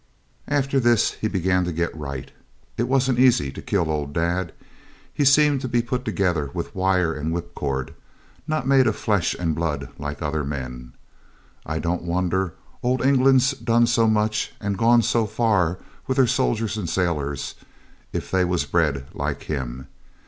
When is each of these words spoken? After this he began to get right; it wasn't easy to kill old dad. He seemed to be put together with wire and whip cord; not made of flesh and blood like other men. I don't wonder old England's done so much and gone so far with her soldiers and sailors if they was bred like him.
After 0.47 0.79
this 0.79 1.11
he 1.11 1.27
began 1.27 1.63
to 1.65 1.71
get 1.71 1.95
right; 1.95 2.31
it 2.75 2.87
wasn't 2.87 3.19
easy 3.19 3.51
to 3.51 3.61
kill 3.61 3.91
old 3.91 4.13
dad. 4.13 4.51
He 5.13 5.23
seemed 5.23 5.61
to 5.61 5.67
be 5.67 5.83
put 5.83 6.05
together 6.05 6.49
with 6.55 6.73
wire 6.73 7.13
and 7.13 7.31
whip 7.31 7.53
cord; 7.53 7.93
not 8.47 8.65
made 8.65 8.87
of 8.87 8.95
flesh 8.95 9.35
and 9.37 9.53
blood 9.53 9.89
like 9.99 10.23
other 10.23 10.43
men. 10.43 10.93
I 11.67 11.77
don't 11.77 12.01
wonder 12.01 12.55
old 12.81 13.05
England's 13.05 13.51
done 13.51 13.85
so 13.85 14.07
much 14.07 14.53
and 14.59 14.75
gone 14.75 15.03
so 15.03 15.27
far 15.27 15.77
with 16.07 16.17
her 16.17 16.25
soldiers 16.25 16.77
and 16.77 16.89
sailors 16.89 17.53
if 18.11 18.31
they 18.31 18.43
was 18.43 18.65
bred 18.65 19.05
like 19.13 19.43
him. 19.43 19.85